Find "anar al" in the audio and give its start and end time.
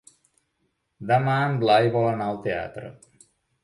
2.17-2.45